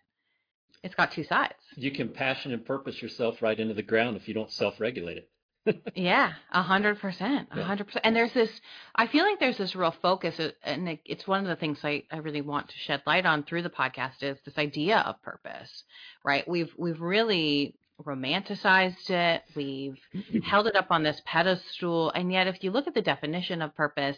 [0.83, 1.55] it's got two sides.
[1.77, 5.29] You can passion and purpose yourself right into the ground if you don't self-regulate it
[5.95, 8.05] yeah, a hundred percent, a hundred percent.
[8.05, 8.51] And there's this,
[8.97, 12.03] I feel like there's this real focus, uh, and it's one of the things I,
[12.11, 15.85] I really want to shed light on through the podcast is this idea of purpose,
[16.25, 16.47] right?
[16.49, 19.99] We've we've really romanticized it, we've
[20.45, 23.75] held it up on this pedestal, and yet if you look at the definition of
[23.75, 24.17] purpose,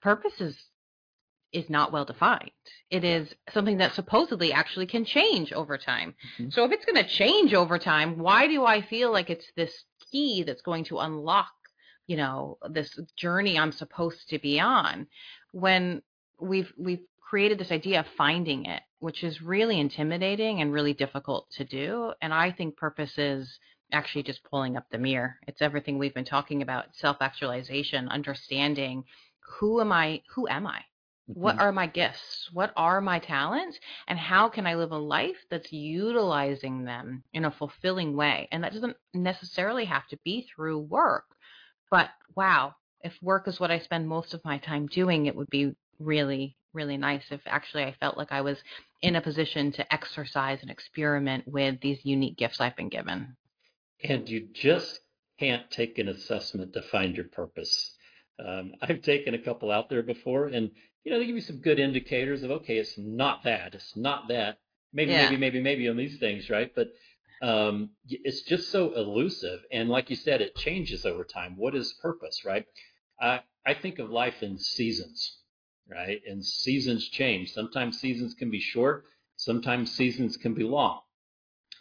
[0.00, 0.56] purpose is
[1.52, 2.50] is not well defined.
[2.90, 6.14] It is something that supposedly actually can change over time.
[6.38, 6.50] Mm-hmm.
[6.50, 9.72] So if it's going to change over time, why do I feel like it's this
[10.12, 11.50] key that's going to unlock,
[12.06, 15.08] you know, this journey I'm supposed to be on
[15.52, 16.02] when
[16.40, 21.48] we've we've created this idea of finding it, which is really intimidating and really difficult
[21.52, 22.12] to do.
[22.20, 23.60] And I think purpose is
[23.92, 25.36] actually just pulling up the mirror.
[25.46, 29.04] It's everything we've been talking about, self-actualization, understanding
[29.58, 30.80] who am I, who am I?
[31.26, 31.62] What mm-hmm.
[31.62, 32.50] are my gifts?
[32.52, 33.78] What are my talents?
[34.08, 38.48] And how can I live a life that's utilizing them in a fulfilling way?
[38.50, 41.26] And that doesn't necessarily have to be through work.
[41.92, 45.48] But wow, if work is what I spend most of my time doing, it would
[45.48, 48.58] be really, really nice if actually I felt like I was
[49.02, 53.36] in a position to exercise and experiment with these unique gifts I've been given.
[54.02, 55.00] And you just
[55.38, 57.94] can't take an assessment to find your purpose.
[58.44, 60.70] Um, I've taken a couple out there before, and
[61.04, 64.28] you know, they give you some good indicators of okay, it's not that, it's not
[64.28, 64.58] that.
[64.92, 65.24] Maybe, yeah.
[65.24, 66.72] maybe, maybe, maybe on these things, right?
[66.74, 66.88] But
[67.42, 71.56] um, it's just so elusive, and like you said, it changes over time.
[71.56, 72.66] What is purpose, right?
[73.20, 75.38] I I think of life in seasons,
[75.90, 76.20] right?
[76.26, 77.52] And seasons change.
[77.52, 79.04] Sometimes seasons can be short.
[79.36, 81.00] Sometimes seasons can be long.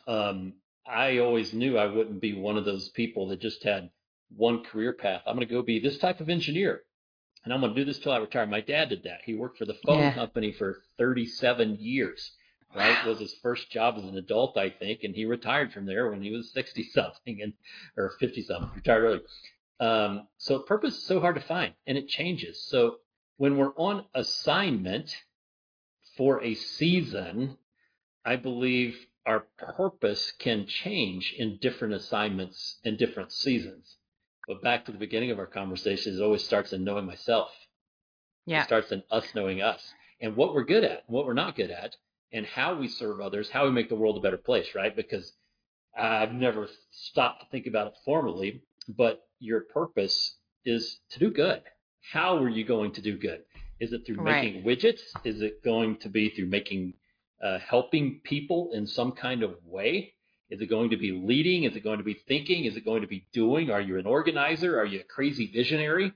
[0.08, 0.54] Um,
[0.88, 3.91] I always knew I wouldn't be one of those people that just had
[4.36, 5.22] one career path.
[5.26, 6.84] I'm going to go be this type of engineer
[7.43, 8.45] and I'm going to do this till I retire.
[8.45, 9.22] My dad did that.
[9.24, 10.13] He worked for the phone yeah.
[10.13, 12.32] company for 37 years.
[12.76, 16.12] Right, was his first job as an adult, I think, and he retired from there
[16.12, 17.54] when he was 60 something and
[17.98, 18.69] or 50 something.
[18.76, 19.22] Retired early.
[19.80, 22.63] Um, so purpose is so hard to find, and it changes.
[22.67, 22.98] So
[23.39, 25.15] when we're on assignment
[26.17, 27.58] for a season,
[28.25, 33.95] I believe our purpose can change in different assignments in different seasons.
[34.45, 37.49] But back to the beginning of our conversation, it always starts in knowing myself.
[38.45, 38.63] Yeah.
[38.63, 41.71] It starts in us knowing us and what we're good at, what we're not good
[41.71, 41.95] at,
[42.34, 44.93] and how we serve others, how we make the world a better place, right?
[44.93, 45.32] Because
[45.97, 51.62] I've never stopped to think about it formally, but your purpose is to do good.
[52.02, 53.44] How are you going to do good?
[53.80, 54.44] Is it through right.
[54.44, 55.02] making widgets?
[55.24, 56.94] Is it going to be through making,
[57.44, 60.14] uh, helping people in some kind of way?
[60.50, 61.64] Is it going to be leading?
[61.64, 62.66] Is it going to be thinking?
[62.66, 63.70] Is it going to be doing?
[63.70, 64.80] Are you an organizer?
[64.80, 66.12] Are you a crazy visionary?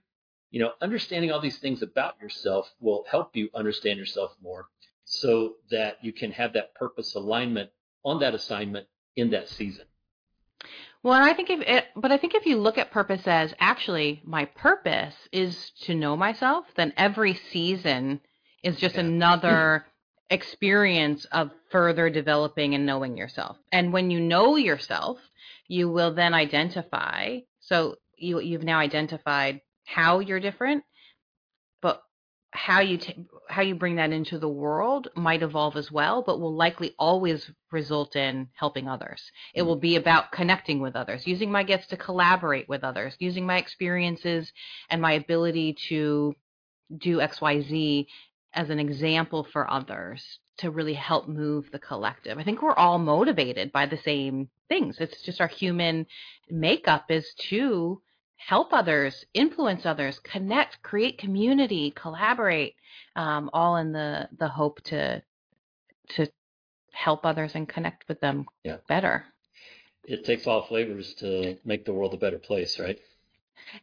[0.49, 4.67] You know, understanding all these things about yourself will help you understand yourself more
[5.05, 7.69] so that you can have that purpose alignment
[8.03, 9.85] on that assignment in that season.
[11.03, 14.21] Well, I think if it, but I think if you look at purpose as actually
[14.23, 18.21] my purpose is to know myself, then every season
[18.63, 19.01] is just yeah.
[19.01, 19.85] another
[20.29, 23.57] experience of further developing and knowing yourself.
[23.71, 25.19] And when you know yourself,
[25.67, 27.39] you will then identify.
[27.59, 30.85] So you you've now identified how you're different,
[31.81, 32.01] but
[32.51, 36.39] how you t- how you bring that into the world might evolve as well, but
[36.39, 39.31] will likely always result in helping others.
[39.53, 39.67] It mm.
[39.67, 43.57] will be about connecting with others, using my gifts to collaborate with others, using my
[43.57, 44.51] experiences
[44.89, 46.33] and my ability to
[46.97, 48.07] do XYZ
[48.53, 52.37] as an example for others to really help move the collective.
[52.37, 54.97] I think we're all motivated by the same things.
[54.99, 56.07] It's just our human
[56.49, 58.01] makeup is to
[58.47, 62.75] help others, influence others, connect, create community, collaborate,
[63.15, 65.21] um, all in the the hope to
[66.09, 66.27] to
[66.91, 68.77] help others and connect with them Yeah.
[68.87, 69.25] better.
[70.05, 72.99] It takes all flavors to make the world a better place, right?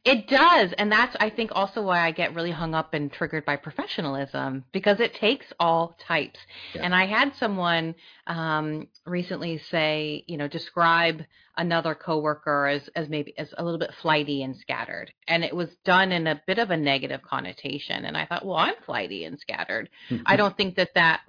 [0.05, 3.45] It does, and that's I think also why I get really hung up and triggered
[3.45, 6.39] by professionalism because it takes all types.
[6.75, 6.83] Yeah.
[6.85, 7.95] And I had someone
[8.27, 11.23] um, recently say, you know, describe
[11.57, 15.69] another coworker as as maybe as a little bit flighty and scattered, and it was
[15.85, 18.05] done in a bit of a negative connotation.
[18.05, 19.91] And I thought, well, I'm flighty and scattered.
[20.25, 21.21] I don't think that that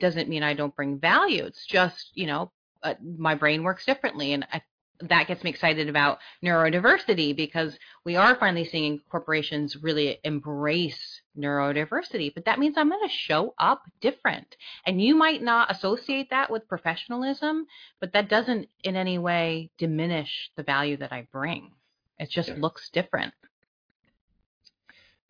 [0.00, 1.44] doesn't mean I don't bring value.
[1.44, 2.50] It's just, you know,
[2.82, 4.62] uh, my brain works differently, and I,
[5.00, 12.34] that gets me excited about neurodiversity because we are finally seeing corporations really embrace neurodiversity.
[12.34, 16.50] But that means I'm going to show up different, and you might not associate that
[16.50, 17.66] with professionalism,
[18.00, 21.72] but that doesn't in any way diminish the value that I bring.
[22.18, 22.56] It just Yeah.
[22.56, 23.32] looks different.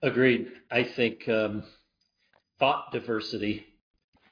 [0.03, 0.53] Agreed.
[0.71, 1.65] I think um,
[2.59, 3.67] thought diversity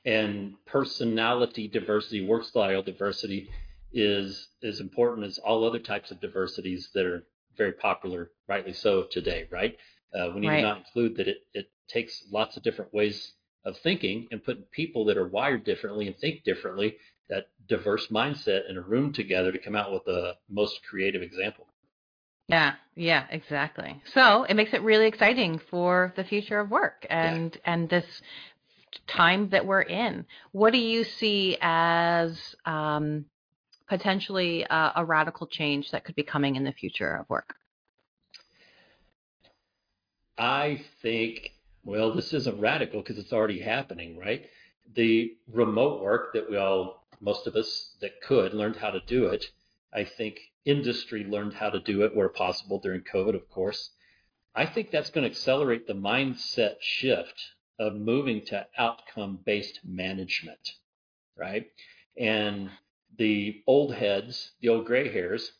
[0.04, 3.50] and personality diversity, work style diversity
[3.92, 7.24] is as important as all other types of diversities that are
[7.56, 9.76] very popular, rightly so, today, right?
[10.14, 10.56] Uh, we need Right.
[10.56, 13.32] to not include that it, it takes lots of different ways
[13.64, 16.96] of thinking and putting people that are wired differently and think differently,
[17.28, 21.66] that diverse mindset in a room together to come out with the most creative example.
[22.48, 24.00] Yeah, yeah, exactly.
[24.14, 28.22] So it makes it really exciting for the future of work and and this
[29.08, 30.26] time that we're in.
[30.52, 33.26] What do you see as um,
[33.88, 37.54] potentially a, a radical change that could be coming in the future of work?
[40.38, 41.52] I think,
[41.84, 44.46] well, this isn't radical because it's already happening, right?
[44.94, 49.26] The remote work that we all, most of us that could, learned how to do
[49.26, 49.44] it.
[49.94, 53.90] I think industry learned how to do it where possible during COVID, of course.
[54.54, 57.40] I think that's going to accelerate the mindset shift
[57.78, 60.72] of moving to outcome based management,
[61.36, 61.66] right?
[62.18, 62.70] And
[63.18, 65.50] the old heads, the old gray hairs,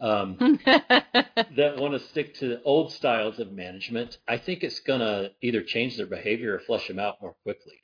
[0.00, 5.00] um, that want to stick to the old styles of management, I think it's going
[5.00, 7.82] to either change their behavior or flush them out more quickly.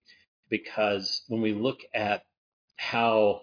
[0.50, 2.24] Because when we look at
[2.76, 3.42] how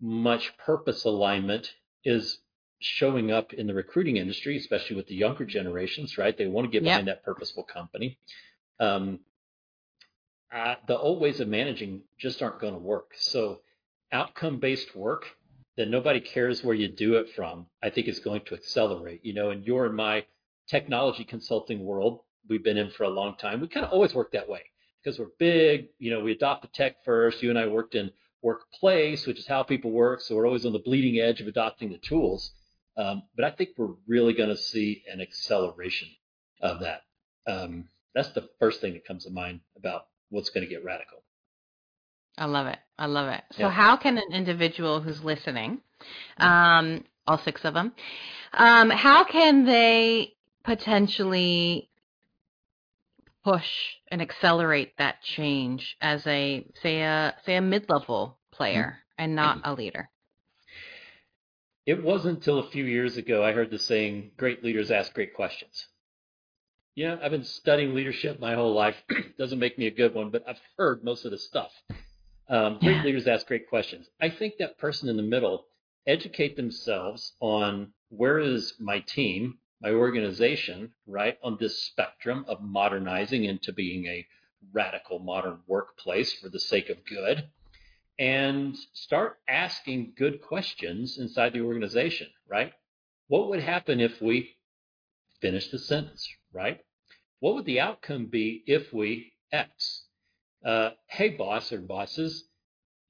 [0.00, 1.72] much purpose alignment
[2.04, 2.38] is
[2.80, 6.36] showing up in the recruiting industry, especially with the younger generations, right?
[6.38, 6.92] They want to get Yep.
[6.92, 8.18] behind that purposeful company.
[8.78, 9.20] Um,
[10.52, 13.12] uh, the old ways of managing just aren't going to work.
[13.16, 13.60] So,
[14.12, 15.24] outcome based work
[15.76, 19.24] that nobody cares where you do it from, I think is going to accelerate.
[19.24, 20.24] You know, and you're in my
[20.68, 23.60] technology consulting world, we've been in for a long time.
[23.60, 24.62] We kind of always work that way
[25.02, 25.88] because we're big.
[25.98, 27.42] You know, we adopt the tech first.
[27.42, 28.10] You and I worked in
[28.42, 30.20] workplace, which is how people work.
[30.20, 32.52] So we're always on the bleeding edge of adopting the tools.
[32.96, 36.08] Um, but I think we're really going to see an acceleration
[36.60, 37.02] of that.
[37.46, 41.22] Um, that's the first thing that comes to mind about what's going to get radical.
[42.38, 42.78] I love it.
[42.98, 43.42] I love it.
[43.52, 43.70] So, Yeah.
[43.70, 45.82] how can an individual who's listening,
[46.38, 47.94] um, all six of them,
[48.52, 51.90] um, how can they potentially
[53.44, 59.58] push and accelerate that change as a say a say a mid-level player and not
[59.64, 60.08] a leader?
[61.86, 65.34] It wasn't until a few years ago I heard the saying, great leaders ask great
[65.34, 65.88] questions.
[66.94, 68.96] Yeah, I've been studying leadership my whole life.
[69.38, 71.72] Doesn't make me a good one, but I've heard most of the stuff.
[72.48, 73.04] Um, great Yeah.
[73.04, 74.08] leaders ask great questions.
[74.20, 75.66] I think that person in the middle
[76.06, 83.44] educate themselves on where is my team, my organization, right, on this spectrum of modernizing
[83.44, 84.26] into being a
[84.72, 87.50] radical modern workplace for the sake of good
[88.18, 92.72] and start asking good questions inside the organization, right?
[93.28, 94.56] What would happen if we
[95.40, 96.80] finish the sentence, right?
[97.40, 100.07] What would the outcome be if we X?
[100.64, 102.44] Uh, hey, boss or bosses,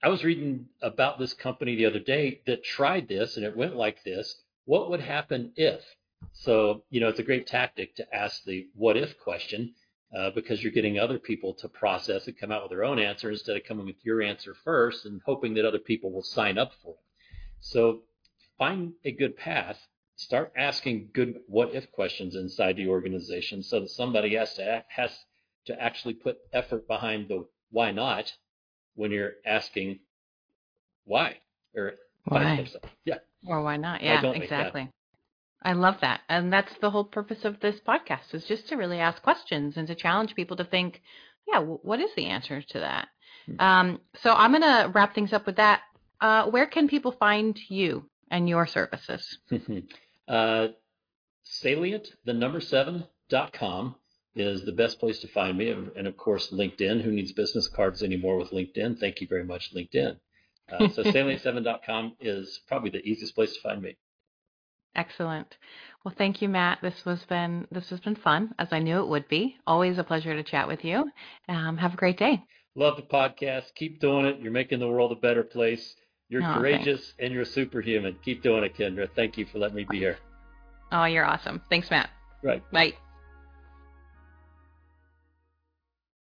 [0.03, 3.74] I was reading about this company the other day that tried this and it went
[3.74, 4.42] like this.
[4.66, 5.82] What would happen if?
[6.32, 9.74] So, you know, it's a great tactic to ask the what if question
[10.16, 13.30] uh, because you're getting other people to process and come out with their own answer
[13.30, 16.72] instead of coming with your answer first and hoping that other people will sign up
[16.82, 17.01] for it.
[17.61, 18.03] So,
[18.59, 19.78] find a good path.
[20.16, 24.92] Start asking good what if questions inside the organization so that somebody has to act,
[24.92, 25.16] has
[25.68, 28.32] to actually put effort behind the why not
[28.94, 30.00] when you're asking
[31.04, 31.36] why
[31.74, 31.94] or
[32.24, 32.66] Why?
[33.04, 33.18] Yeah.
[33.46, 34.02] Or why not?
[34.02, 34.60] Yeah, don't make that.
[34.60, 34.90] exactly.
[35.62, 36.20] I love that.
[36.28, 39.86] And that's the whole purpose of this podcast is just to really ask questions and
[39.88, 41.00] to challenge people to think,
[41.46, 43.08] yeah, what is the answer to that?
[43.46, 43.60] Hmm.
[43.60, 45.82] Um, so I'm going to wrap things up with that.
[46.20, 49.38] Uh, where can people find you and your services?
[50.28, 50.68] uh,
[51.44, 53.94] salient, the number seven dot com
[54.35, 55.70] is the best place to find me.
[55.70, 57.03] And of course, LinkedIn.
[57.03, 58.99] Who needs business cards anymore with LinkedIn?
[58.99, 60.16] Thank you very much, LinkedIn.
[60.70, 63.97] Uh, so salient7.com is probably the easiest place to find me.
[64.95, 65.57] Excellent.
[66.05, 66.79] Well, thank you, Matt.
[66.83, 69.57] This was been this has been fun, as I knew it would be.
[69.66, 71.11] Always a pleasure to chat with you.
[71.49, 72.43] Um, have a great day.
[72.74, 73.74] Love the podcast.
[73.74, 74.41] Keep doing it.
[74.41, 75.95] You're making the world a better place.
[76.29, 78.18] You're Oh, courageous and you're superhuman.
[78.24, 79.09] Keep doing it, Kendra.
[79.14, 80.18] Thank you for letting me be here.
[80.93, 81.62] Oh, you're awesome.
[81.68, 82.11] Thanks, Matt.
[82.43, 82.62] Right.
[82.70, 83.07] Bye.